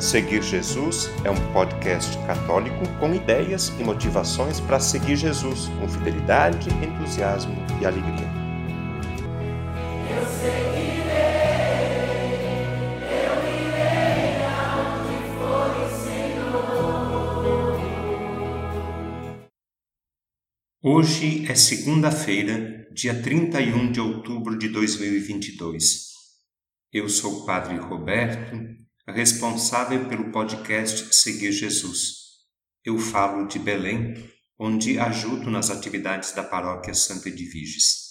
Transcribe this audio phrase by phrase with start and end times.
[0.00, 6.70] Seguir Jesus é um podcast católico com ideias e motivações para seguir Jesus com fidelidade,
[6.70, 8.26] entusiasmo e alegria.
[10.08, 11.10] Eu seguirei,
[13.12, 14.40] eu irei
[15.36, 16.70] for o Senhor.
[20.82, 26.08] Hoje é segunda-feira, dia 31 de outubro de 2022.
[26.90, 28.79] Eu sou o Padre Roberto
[29.10, 32.20] responsável pelo podcast Seguir Jesus.
[32.84, 34.14] Eu falo de Belém,
[34.58, 38.10] onde ajudo nas atividades da paróquia Santa Edviges.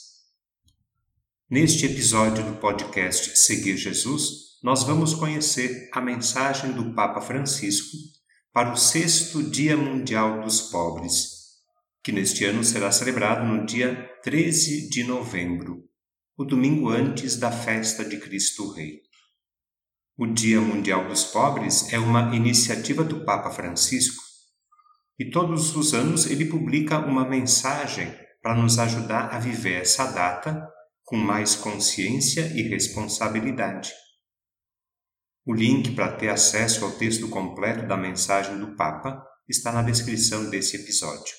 [1.49, 7.97] Neste episódio do podcast Seguir Jesus, nós vamos conhecer a mensagem do Papa Francisco
[8.51, 11.39] para o sexto Dia Mundial dos Pobres,
[12.03, 15.83] que neste ano será celebrado no dia 13 de novembro,
[16.37, 19.08] o domingo antes da festa de Cristo Rei.
[20.21, 24.21] O Dia Mundial dos Pobres é uma iniciativa do Papa Francisco
[25.17, 30.67] e todos os anos ele publica uma mensagem para nos ajudar a viver essa data
[31.05, 33.93] com mais consciência e responsabilidade.
[35.45, 40.49] O link para ter acesso ao texto completo da mensagem do Papa está na descrição
[40.49, 41.33] desse episódio.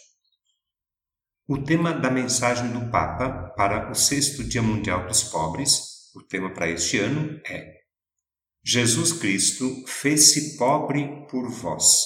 [1.46, 6.48] O tema da mensagem do Papa para o sexto Dia Mundial dos Pobres, o tema
[6.54, 7.79] para este ano é
[8.62, 12.04] Jesus Cristo fez-se pobre por vós.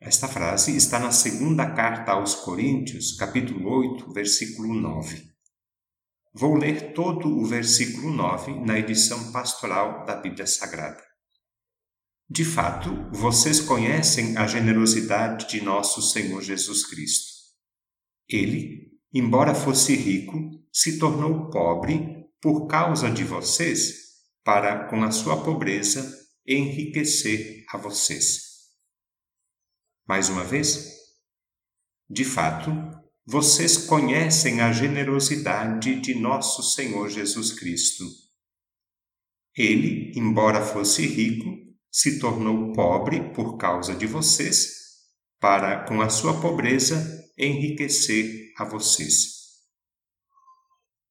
[0.00, 5.30] Esta frase está na segunda carta aos Coríntios, capítulo 8, versículo 9.
[6.32, 11.04] Vou ler todo o versículo 9 na edição pastoral da Bíblia Sagrada.
[12.28, 17.30] De fato, vocês conhecem a generosidade de nosso Senhor Jesus Cristo.
[18.26, 20.32] Ele, embora fosse rico,
[20.72, 24.11] se tornou pobre por causa de vocês
[24.44, 28.40] para, com a sua pobreza, enriquecer a vocês.
[30.06, 30.88] Mais uma vez,
[32.10, 32.70] de fato,
[33.24, 38.04] vocês conhecem a generosidade de nosso Senhor Jesus Cristo.
[39.56, 41.44] Ele, embora fosse rico,
[41.90, 44.82] se tornou pobre por causa de vocês,
[45.38, 49.42] para, com a sua pobreza, enriquecer a vocês.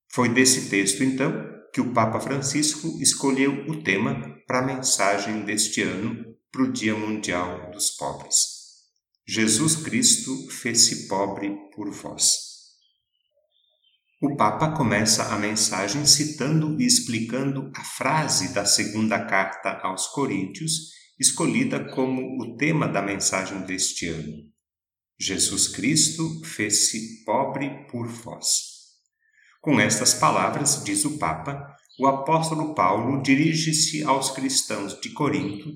[0.10, 5.82] Foi desse texto, então, que o Papa Francisco escolheu o tema para a mensagem deste
[5.82, 8.36] ano para o Dia Mundial dos Pobres.
[9.26, 12.52] Jesus Cristo fez-se pobre por vós.
[14.22, 20.92] O Papa começa a mensagem citando e explicando a frase da segunda carta aos Coríntios,
[21.20, 24.52] escolhida como o tema da mensagem deste ano.
[25.20, 28.71] Jesus Cristo fez-se pobre por vós.
[29.62, 35.70] Com estas palavras, diz o Papa, o apóstolo Paulo dirige-se aos cristãos de Corinto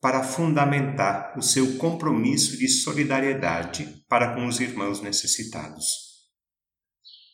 [0.00, 5.86] para fundamentar o seu compromisso de solidariedade para com os irmãos necessitados.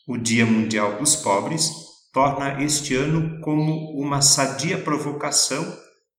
[0.06, 1.70] O Dia Mundial dos Pobres
[2.12, 5.64] torna este ano como uma sadia provocação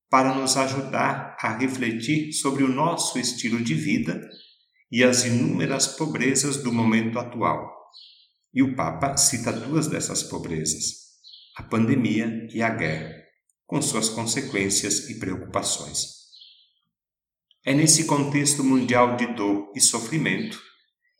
[0.09, 4.19] para nos ajudar a refletir sobre o nosso estilo de vida
[4.91, 7.74] e as inúmeras pobrezas do momento atual
[8.55, 11.09] e o Papa cita duas dessas pobrezas,
[11.57, 13.13] a pandemia e a guerra,
[13.67, 16.15] com suas consequências e preocupações.
[17.65, 20.57] É nesse contexto mundial de dor e sofrimento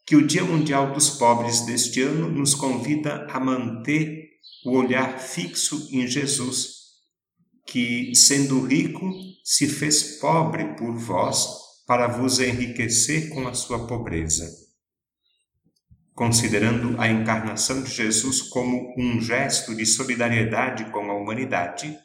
[0.06, 4.30] que o Dia Mundial dos Pobres deste ano nos convida a manter
[4.64, 6.76] o olhar fixo em Jesus,
[7.66, 9.12] que, sendo rico,
[9.44, 11.48] se fez pobre por vós
[11.88, 14.65] para vos enriquecer com a sua pobreza
[16.16, 21.96] considerando a encarnação de Jesus como um gesto de solidariedade com a humanidade,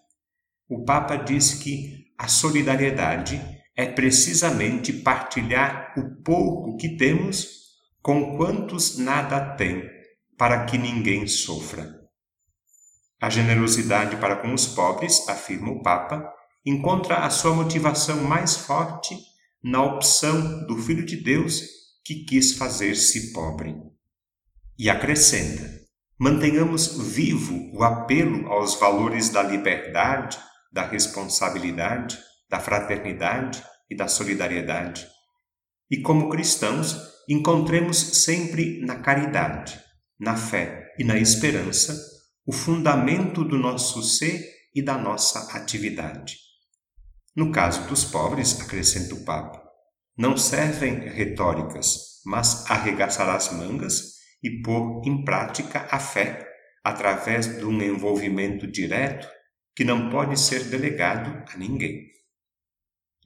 [0.68, 3.40] o Papa diz que a solidariedade
[3.76, 7.60] é precisamente partilhar o pouco que temos
[8.02, 9.88] com quantos nada têm,
[10.36, 12.00] para que ninguém sofra.
[13.22, 16.32] A generosidade para com os pobres, afirma o Papa,
[16.66, 19.16] encontra a sua motivação mais forte
[19.62, 21.62] na opção do Filho de Deus
[22.04, 23.89] que quis fazer-se pobre.
[24.82, 25.70] E acrescenta:
[26.18, 30.38] mantenhamos vivo o apelo aos valores da liberdade,
[30.72, 32.18] da responsabilidade,
[32.48, 35.06] da fraternidade e da solidariedade.
[35.90, 36.96] E como cristãos,
[37.28, 39.78] encontremos sempre na caridade,
[40.18, 41.94] na fé e na esperança
[42.46, 44.42] o fundamento do nosso ser
[44.74, 46.38] e da nossa atividade.
[47.36, 49.62] No caso dos pobres, acrescenta o Papa,
[50.16, 56.46] não servem retóricas, mas arregaçar as mangas e pôr em prática a fé
[56.84, 59.28] através de um envolvimento direto
[59.74, 62.10] que não pode ser delegado a ninguém.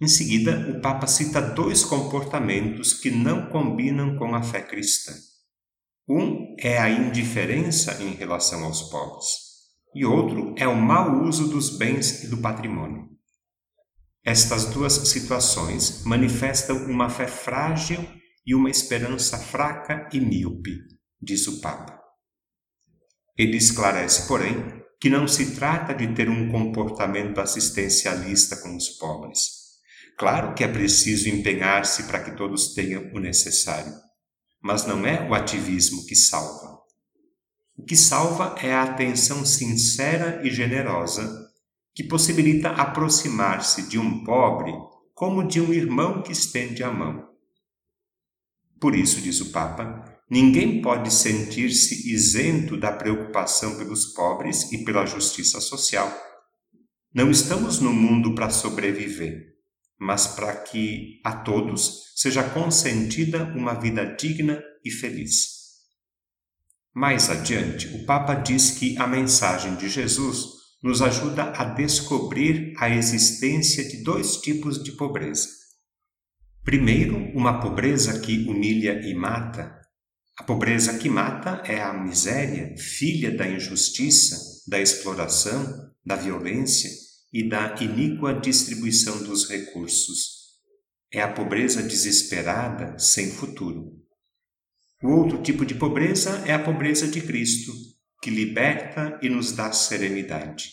[0.01, 5.13] Em seguida, o Papa cita dois comportamentos que não combinam com a fé cristã.
[6.09, 9.29] Um é a indiferença em relação aos pobres,
[9.95, 13.09] e outro é o mau uso dos bens e do patrimônio.
[14.25, 18.05] Estas duas situações manifestam uma fé frágil
[18.45, 20.79] e uma esperança fraca e míope,
[21.21, 22.01] diz o Papa.
[23.37, 29.65] Ele esclarece, porém, que não se trata de ter um comportamento assistencialista com os pobres
[30.17, 33.93] Claro que é preciso empenhar-se para que todos tenham o necessário,
[34.63, 36.79] mas não é o ativismo que salva.
[37.77, 41.51] O que salva é a atenção sincera e generosa
[41.93, 44.73] que possibilita aproximar-se de um pobre
[45.13, 47.29] como de um irmão que estende a mão.
[48.81, 55.07] Por isso, diz o Papa, ninguém pode sentir-se isento da preocupação pelos pobres e pela
[55.07, 56.13] justiça social.
[57.13, 59.55] Não estamos no mundo para sobreviver
[59.99, 65.55] mas para que a todos seja consentida uma vida digna e feliz.
[66.95, 70.47] Mais adiante, o Papa diz que a mensagem de Jesus
[70.83, 75.49] nos ajuda a descobrir a existência de dois tipos de pobreza.
[76.63, 79.81] Primeiro, uma pobreza que humilha e mata.
[80.37, 84.37] A pobreza que mata é a miséria, filha da injustiça,
[84.69, 86.91] da exploração, da violência,
[87.35, 90.55] e da iníqua distribuição dos recursos.
[91.13, 93.93] É a pobreza desesperada, sem futuro.
[95.03, 97.73] O outro tipo de pobreza é a pobreza de Cristo,
[98.23, 100.71] que liberta e nos dá serenidade.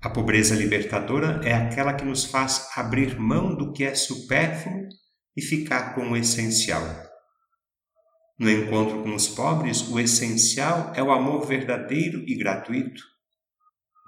[0.00, 4.88] A pobreza libertadora é aquela que nos faz abrir mão do que é supérfluo
[5.36, 7.09] e ficar com o essencial.
[8.40, 13.02] No encontro com os pobres, o essencial é o amor verdadeiro e gratuito.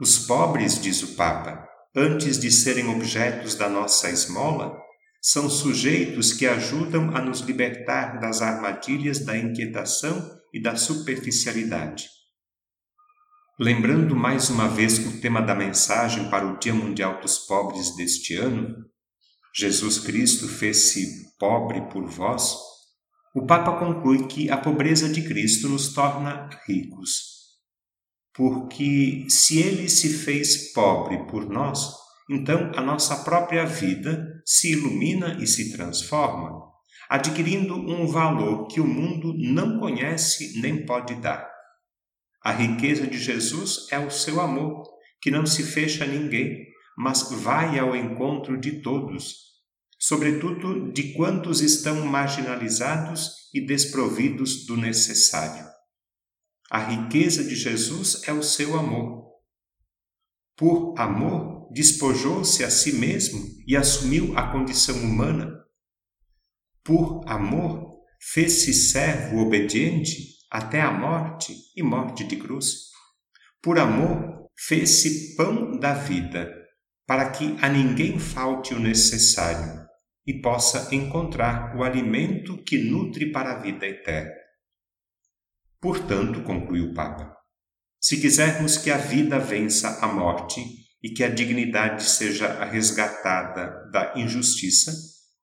[0.00, 4.74] Os pobres, diz o Papa, antes de serem objetos da nossa esmola,
[5.20, 12.08] são sujeitos que ajudam a nos libertar das armadilhas da inquietação e da superficialidade.
[13.60, 18.34] Lembrando mais uma vez o tema da mensagem para o Dia Mundial dos Pobres deste
[18.34, 18.76] ano,
[19.54, 22.56] Jesus Cristo fez-se pobre por vós,
[23.34, 27.32] o Papa conclui que a pobreza de Cristo nos torna ricos
[28.34, 31.92] porque se ele se fez pobre por nós,
[32.30, 36.50] então a nossa própria vida se ilumina e se transforma,
[37.08, 41.46] adquirindo um valor que o mundo não conhece nem pode dar.
[42.42, 44.82] A riqueza de Jesus é o seu amor,
[45.20, 49.51] que não se fecha a ninguém, mas vai ao encontro de todos,
[50.02, 55.64] sobretudo de quantos estão marginalizados e desprovidos do necessário.
[56.68, 59.30] A riqueza de Jesus é o seu amor.
[60.56, 65.54] Por amor, despojou-se a si mesmo e assumiu a condição humana.
[66.82, 72.88] Por amor, fez-se servo obediente até a morte e morte de cruz.
[73.62, 76.52] Por amor, fez-se pão da vida,
[77.06, 79.81] para que a ninguém falte o necessário
[80.26, 84.32] e possa encontrar o alimento que nutre para a vida eterna.
[85.80, 87.36] Portanto, concluiu o Papa,
[88.00, 90.60] se quisermos que a vida vença a morte
[91.02, 94.92] e que a dignidade seja resgatada da injustiça,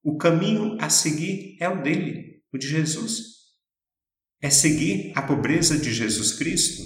[0.03, 3.39] o caminho a seguir é o dele, o de Jesus.
[4.41, 6.83] É seguir a pobreza de Jesus Cristo,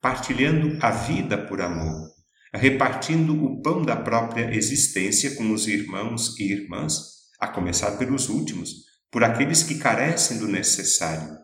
[0.00, 2.10] partilhando a vida por amor,
[2.54, 8.70] repartindo o pão da própria existência com os irmãos e irmãs, a começar pelos últimos,
[9.10, 11.40] por aqueles que carecem do necessário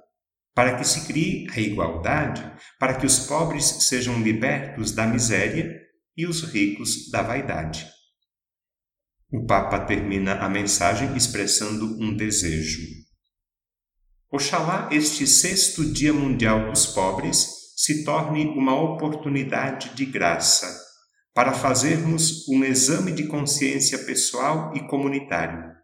[0.56, 5.70] para que se crie a igualdade, para que os pobres sejam libertos da miséria
[6.16, 7.86] e os ricos da vaidade.
[9.30, 12.80] O Papa termina a mensagem expressando um desejo.
[14.32, 20.74] Oxalá este sexto Dia Mundial dos Pobres se torne uma oportunidade de graça
[21.34, 25.75] para fazermos um exame de consciência pessoal e comunitário,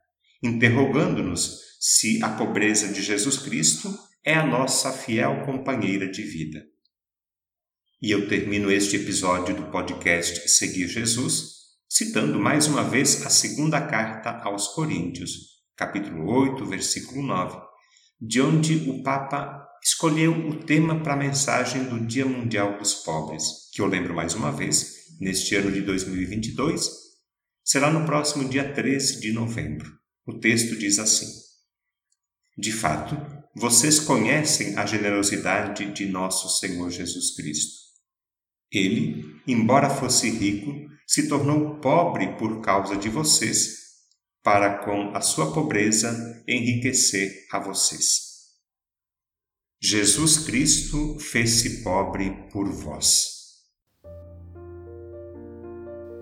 [0.43, 6.65] interrogando-nos se a pobreza de Jesus Cristo é a nossa fiel companheira de vida.
[8.01, 11.53] E eu termino este episódio do podcast Seguir Jesus
[11.89, 17.61] citando mais uma vez a segunda carta aos Coríntios, capítulo 8, versículo 9,
[18.19, 23.69] de onde o Papa escolheu o tema para a mensagem do Dia Mundial dos Pobres,
[23.75, 26.89] que eu lembro mais uma vez, neste ano de 2022,
[27.63, 30.02] será no próximo dia 13 de novembro.
[30.27, 31.27] O texto diz assim:
[32.57, 33.17] De fato,
[33.55, 37.83] vocês conhecem a generosidade de nosso Senhor Jesus Cristo.
[38.71, 40.73] Ele, embora fosse rico,
[41.07, 43.83] se tornou pobre por causa de vocês,
[44.43, 48.33] para com a sua pobreza enriquecer a vocês.
[49.81, 53.32] Jesus Cristo fez-se pobre por vós.